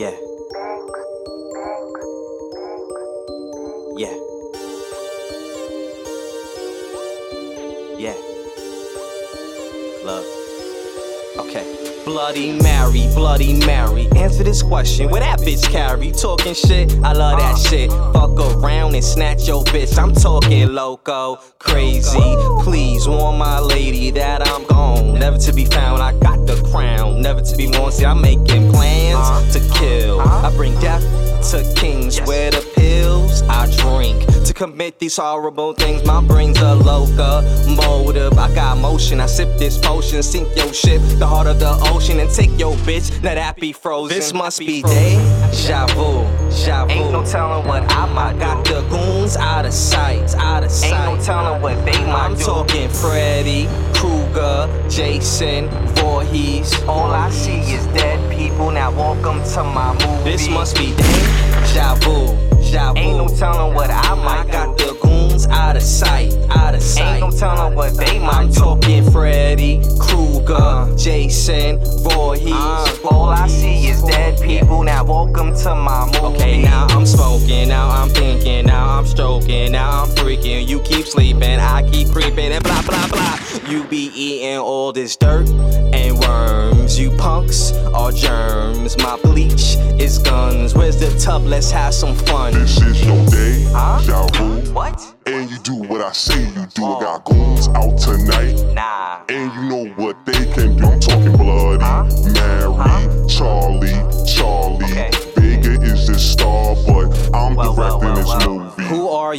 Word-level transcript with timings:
Yeah. 0.00 0.16
Yeah. 3.98 4.16
Yeah. 7.98 8.14
Love. 10.02 10.24
Okay. 11.36 11.80
Bloody 12.06 12.58
Mary, 12.62 13.08
Bloody 13.14 13.52
Mary. 13.66 14.08
Answer 14.16 14.42
this 14.42 14.62
question. 14.62 15.10
Where 15.10 15.20
that 15.20 15.40
bitch 15.40 15.70
carry? 15.70 16.12
Talking 16.12 16.54
shit? 16.54 16.90
I 17.04 17.12
love 17.12 17.38
that 17.38 17.56
uh. 17.56 17.68
shit. 17.68 17.90
Fuck 17.90 18.40
around 18.40 18.94
and 18.94 19.04
snatch 19.04 19.46
your 19.46 19.62
bitch. 19.64 19.98
I'm 19.98 20.14
talking 20.14 20.72
loco, 20.72 21.36
crazy. 21.58 22.18
Please 22.62 23.06
warn 23.06 23.36
my 23.36 23.60
lady 23.60 24.10
that 24.12 24.39
I'm 24.39 24.39
gone. 24.39 24.39
Never 24.39 24.39
to 25.40 25.52
be 25.52 25.64
found. 25.64 26.02
I 26.02 26.12
got 26.18 26.46
the 26.46 26.56
crown. 26.70 27.22
Never 27.22 27.40
to 27.40 27.56
be 27.56 27.68
worn. 27.68 27.92
See, 27.92 28.04
I'm 28.04 28.20
making 28.20 28.70
plans 28.70 29.18
uh-huh. 29.18 29.52
to 29.52 29.78
kill. 29.78 30.20
Uh-huh. 30.20 30.48
I 30.48 30.56
bring 30.56 30.78
death 30.80 31.02
to 31.50 31.74
kings 31.74 32.20
where 32.22 32.50
the 32.50 32.60
pills 32.74 33.42
I 33.42 33.66
drink 33.76 34.26
to 34.44 34.52
commit 34.52 34.98
these 34.98 35.16
horrible 35.16 35.72
things. 35.72 36.04
My 36.04 36.20
brain's 36.20 36.60
a 36.60 36.74
locomotive. 36.74 38.38
I 38.38 38.54
got 38.54 38.78
motion. 38.78 39.20
I 39.20 39.26
sip 39.26 39.58
this 39.58 39.78
potion, 39.78 40.22
sink 40.22 40.54
your 40.56 40.72
ship, 40.72 41.00
the 41.18 41.26
heart 41.26 41.46
of 41.46 41.58
the 41.58 41.70
ocean, 41.92 42.20
and 42.20 42.30
take 42.30 42.58
your 42.58 42.74
bitch. 42.78 43.22
Now 43.22 43.34
that 43.34 43.56
be 43.56 43.72
frozen. 43.72 44.16
This 44.16 44.32
must 44.32 44.58
be 44.58 44.82
deja 44.82 45.86
vu. 45.88 46.24
Deja 46.50 46.86
vu. 46.86 46.92
Ain't 46.92 47.12
no 47.12 47.24
telling 47.24 47.66
what 47.66 47.90
I 47.90 48.12
might 48.12 48.38
got 48.38 48.64
the 48.64 48.82
goons 48.90 49.36
out 49.36 49.64
of 49.64 49.72
sight, 49.72 50.34
out 50.36 50.64
of 50.64 50.70
sight. 50.70 50.92
Ain't 50.92 51.18
no 51.18 51.24
telling 51.24 51.62
what 51.62 51.84
they 51.84 51.98
might 52.04 52.26
I'm 52.26 52.34
do. 52.34 52.44
talking 52.44 52.88
Freddy 52.88 53.66
Krueger, 54.00 54.88
Jason 54.88 55.68
Voorhees. 55.96 56.72
All 56.84 57.10
I 57.10 57.28
see 57.28 57.60
is 57.74 57.84
dead 57.88 58.18
people. 58.34 58.70
Now 58.70 58.90
welcome 58.90 59.42
to 59.52 59.62
my 59.62 59.92
movie. 59.92 60.30
This 60.30 60.48
must 60.48 60.74
be 60.78 60.94
deja 60.96 61.96
vu. 61.96 62.34
Ain't 62.96 63.18
no 63.18 63.28
telling 63.28 63.74
what 63.74 63.90
I 63.90 64.14
might 64.14 64.48
I 64.48 64.50
got 64.50 64.78
the 64.78 64.96
goons 65.02 65.46
out 65.48 65.76
of 65.76 65.82
sight, 65.82 66.32
out 66.50 66.74
of 66.74 66.82
sight. 66.82 67.16
Ain't 67.16 67.20
no 67.20 67.30
telling 67.30 67.74
what 67.74 67.94
they 67.98 68.18
might 68.18 68.32
I'm 68.32 68.52
talking 68.52 69.10
Freddy 69.10 69.82
Krueger, 69.98 70.96
Jason 70.96 71.78
Voorhees. 72.02 72.52
Uh, 72.54 72.96
all 73.10 73.28
I 73.28 73.48
see 73.48 73.86
is 73.88 74.02
dead 74.02 74.40
people. 74.40 74.82
Now 74.82 75.04
welcome 75.04 75.54
to 75.56 75.74
my 75.74 76.06
movie. 76.06 76.36
Okay, 76.36 76.62
now 76.62 76.86
I'm 76.88 77.04
smoking, 77.04 77.68
now 77.68 77.90
I'm 77.90 78.08
thinking, 78.08 78.64
now 78.64 78.96
I'm 78.96 79.04
stroking, 79.04 79.72
now 79.72 80.04
I'm 80.04 80.08
freaking. 80.10 80.66
You 80.66 80.80
keep 80.80 81.06
sleeping, 81.06 81.60
I 81.60 81.86
keep 81.90 82.08
creeping, 82.08 82.52
and 82.52 82.64
blah 82.64 82.80
blah 82.80 83.08
blah. 83.08 83.49
You 83.70 83.84
be 83.84 84.10
eating 84.16 84.58
all 84.58 84.92
this 84.92 85.14
dirt 85.14 85.48
and 85.48 86.18
worms. 86.18 86.98
You 86.98 87.16
punks 87.16 87.70
are 87.94 88.10
germs. 88.10 88.98
My 88.98 89.16
bleach 89.22 89.76
is 89.96 90.18
guns. 90.18 90.74
Where's 90.74 90.98
the 90.98 91.16
tub? 91.20 91.42
Let's 91.44 91.70
have 91.70 91.94
some 91.94 92.16
fun. 92.16 92.52
This 92.54 92.80
is 92.82 93.04
your 93.04 93.24
day, 93.26 93.64
Huh? 93.70 94.00
What? 94.72 95.14
And 95.26 95.48
you 95.48 95.58
do 95.58 95.76
what 95.76 96.00
I 96.00 96.10
say 96.10 96.42
you 96.42 96.66
do. 96.74 96.84
I 96.84 97.00
got 97.00 97.24
goons 97.24 97.49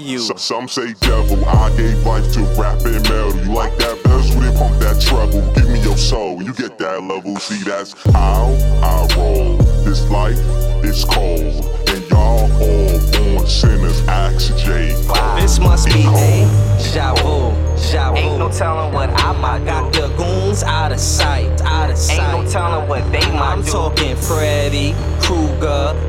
you? 0.01 0.19
So- 0.19 0.35
some 0.35 0.67
say 0.67 0.93
devil, 1.01 1.43
I 1.45 1.69
gave 1.75 2.05
life 2.05 2.31
to 2.33 2.41
rap 2.59 2.79
and 2.81 3.03
metal. 3.03 3.35
You 3.35 3.53
like 3.53 3.77
that 3.77 4.01
bezel, 4.03 4.41
they 4.41 4.55
pump 4.57 4.79
that 4.79 5.01
treble. 5.01 5.41
Give 5.53 5.69
me 5.69 5.79
your 5.81 5.97
soul, 5.97 6.41
you 6.41 6.53
get 6.53 6.77
that 6.79 7.03
level. 7.03 7.37
See, 7.37 7.63
that's 7.63 7.93
how 8.11 8.53
I 8.83 9.07
roll. 9.15 9.57
This 9.83 10.09
life 10.09 10.39
is 10.83 11.05
cold, 11.05 11.65
and 11.89 12.09
y'all 12.09 12.51
all 12.61 12.99
born 13.11 13.47
sinners. 13.47 14.01
Ask 14.07 14.55
J. 14.57 14.93
This 15.39 15.59
must 15.59 15.87
be 15.87 16.03
deja 16.03 17.13
vu. 17.15 17.51
Deja. 17.75 18.13
Ain't 18.15 18.39
no 18.39 18.49
telling 18.49 18.93
what 18.93 19.09
I 19.09 19.31
might 19.39 19.65
got 19.65 19.91
the 19.91 20.07
goons 20.17 20.63
out 20.63 20.91
of 20.91 20.99
sight, 20.99 21.61
out 21.61 21.89
of 21.89 21.97
sight. 21.97 22.19
Ain't 22.19 22.45
no 22.45 22.51
telling 22.51 22.87
what 22.87 23.03
they 23.11 23.19
might 23.31 23.53
I'm 23.53 23.63
talking 23.63 24.15
Freddy 24.15 24.95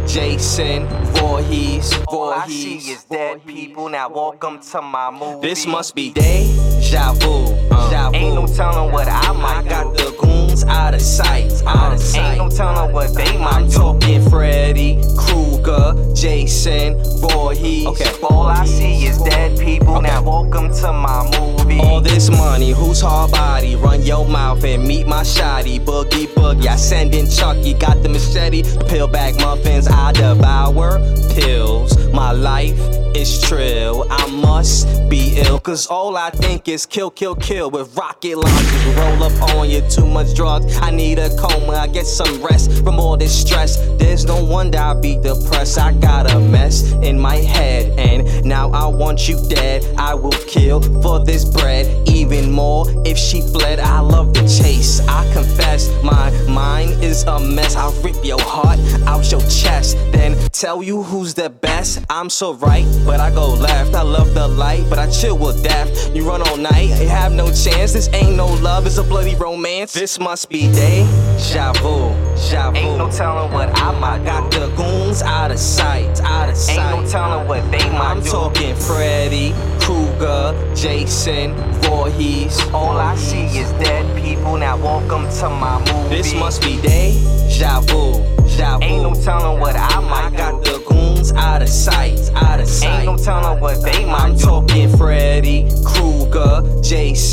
Jason 0.06 0.86
Voorhees. 1.14 1.94
All 2.08 2.30
I 2.30 2.46
see 2.48 2.76
is 2.76 3.04
dead 3.04 3.44
people. 3.46 3.88
Now 3.88 4.08
welcome 4.08 4.60
to 4.60 4.82
my 4.82 5.10
movie. 5.10 5.46
This 5.46 5.66
must 5.66 5.94
be 5.94 6.12
deja 6.12 7.12
vu. 7.14 7.46
Uh, 7.70 8.10
ain't 8.14 8.34
no 8.34 8.46
telling 8.46 8.92
what 8.92 9.08
I 9.08 9.32
might 9.32 9.68
got 9.68 9.96
the 9.96 10.14
goons 10.20 10.64
out 10.64 10.94
of 10.94 11.00
sight, 11.00 11.52
out 11.66 11.92
of 11.92 12.00
sight. 12.00 12.32
Ain't 12.32 12.38
no 12.38 12.50
telling 12.50 12.92
what 12.92 13.14
they 13.14 13.36
might 13.38 13.52
I'm 13.52 13.68
talking 13.70 14.28
Freddy 14.28 15.02
Krueger, 15.16 16.14
Jason 16.14 17.02
Voorhees. 17.20 17.86
Okay. 17.86 18.10
All 18.22 18.46
I 18.46 18.64
see 18.64 19.06
is 19.06 19.18
dead 19.18 19.58
people. 19.58 20.00
Now 20.00 20.22
welcome 20.22 20.72
to 20.74 20.92
my 20.92 21.22
movie. 21.38 21.78
All 21.80 22.00
this 22.00 22.30
money, 22.30 22.70
who's 22.70 23.00
hard 23.00 23.30
body? 23.30 23.76
Run 23.76 24.02
your 24.02 24.26
mouth 24.26 24.64
and 24.64 24.86
meet 24.86 25.06
my 25.06 25.22
shoddy. 25.22 25.78
Boogie 25.78 26.26
boogie, 26.26 26.41
I 26.60 26.76
send 26.76 27.14
in 27.14 27.28
Chucky. 27.28 27.74
Got 27.74 28.02
the 28.02 28.08
machete, 28.08 28.62
pill 28.88 29.08
bag 29.08 29.36
muffins. 29.36 29.88
I 29.88 30.12
devour 30.12 30.98
pills. 31.34 31.96
My 32.12 32.32
life 32.32 32.78
is 33.14 33.40
trill. 33.42 34.06
I 34.10 34.26
must 34.28 34.86
be 35.08 35.34
ill. 35.38 35.51
Cause 35.62 35.86
all 35.86 36.16
I 36.16 36.30
think 36.30 36.66
is 36.66 36.86
kill, 36.86 37.08
kill, 37.10 37.36
kill 37.36 37.70
with 37.70 37.96
rocket 37.96 38.36
launchers. 38.36 38.84
Roll 38.96 39.22
up 39.22 39.54
on 39.54 39.70
you, 39.70 39.80
too 39.88 40.06
much 40.06 40.34
drugs. 40.34 40.76
I 40.78 40.90
need 40.90 41.20
a 41.20 41.28
coma. 41.36 41.74
I 41.74 41.86
get 41.86 42.04
some 42.04 42.42
rest 42.42 42.82
from 42.82 42.98
all 42.98 43.16
this 43.16 43.32
stress. 43.40 43.76
There's 43.96 44.24
no 44.24 44.42
wonder 44.44 44.78
I 44.78 44.94
be 44.94 45.18
depressed. 45.18 45.78
I 45.78 45.92
got 45.92 46.28
a 46.32 46.40
mess 46.40 46.90
in 47.04 47.16
my 47.16 47.36
head. 47.36 47.96
And 47.96 48.44
now 48.44 48.72
I 48.72 48.86
want 48.86 49.28
you 49.28 49.38
dead. 49.48 49.84
I 49.96 50.14
will 50.14 50.32
kill 50.48 50.80
for 51.00 51.24
this 51.24 51.44
bread. 51.44 52.08
Even 52.08 52.50
more 52.50 52.84
if 53.06 53.16
she 53.16 53.40
fled. 53.40 53.78
I 53.78 54.00
love 54.00 54.34
the 54.34 54.40
chase. 54.40 55.00
I 55.06 55.32
confess, 55.32 55.88
my 56.02 56.30
mind 56.48 57.04
is 57.04 57.22
a 57.22 57.38
mess. 57.38 57.76
I'll 57.76 57.92
rip 58.02 58.16
your 58.24 58.40
heart 58.40 58.80
out 59.06 59.30
your 59.30 59.40
chest. 59.42 59.96
Then 60.10 60.36
tell 60.50 60.82
you 60.82 61.04
who's 61.04 61.34
the 61.34 61.50
best. 61.50 62.04
I'm 62.10 62.30
so 62.30 62.54
right, 62.54 62.86
but 63.06 63.20
I 63.20 63.30
go 63.30 63.54
left. 63.54 63.94
I 63.94 64.02
love 64.02 64.34
the 64.34 64.48
light, 64.48 64.84
but 64.90 64.98
I 64.98 65.08
chill 65.08 65.38
with 65.38 65.51
death. 65.60 66.14
You 66.14 66.28
run 66.28 66.42
all 66.48 66.56
night, 66.56 66.88
you 67.00 67.08
have 67.08 67.32
no 67.32 67.46
chance. 67.46 67.92
This 67.92 68.08
ain't 68.12 68.36
no 68.36 68.46
love, 68.46 68.86
it's 68.86 68.98
a 68.98 69.02
bloody 69.02 69.34
romance. 69.34 69.92
This 69.92 70.18
must 70.18 70.48
be 70.48 70.70
deja 70.72 71.72
vu. 71.74 72.14
Deja 72.34 72.70
vu. 72.70 72.76
Ain't 72.76 72.98
no 72.98 73.10
telling 73.10 73.52
what 73.52 73.70
I 73.78 73.98
might 73.98 74.24
got 74.24 74.50
the 74.50 74.68
goons 74.76 75.22
out 75.22 75.50
of 75.50 75.58
sight, 75.58 76.20
out 76.20 76.48
of 76.48 76.56
sight. 76.56 76.78
Ain't 76.78 77.04
no 77.04 77.10
telling 77.10 77.48
what 77.48 77.62
they 77.70 77.88
might 77.90 78.12
I'm 78.12 78.22
talking 78.22 78.74
Freddy 78.76 79.54
Krueger, 79.80 80.74
Jason 80.74 81.54
Voorhees. 81.82 82.60
All 82.72 82.98
I 82.98 83.16
see 83.16 83.46
is 83.58 83.70
dead 83.72 84.04
people. 84.22 84.56
Now 84.56 84.76
welcome 84.76 85.28
to 85.38 85.48
my 85.48 85.78
movie. 85.78 86.16
This 86.16 86.34
must 86.34 86.62
be 86.62 86.80
deja 86.80 87.80
vu. 87.80 88.12
Deja 88.42 88.78
vu. 88.78 88.84
Ain't 88.84 89.02
no 89.02 89.14
telling 89.14 89.60
what 89.60 89.76
I 89.76 90.00
might 90.00 90.36
got 90.36 90.51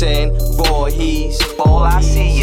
Jason 0.00 0.34
he's 0.88 1.38
All 1.58 1.82
I 1.82 2.00
see 2.00 2.39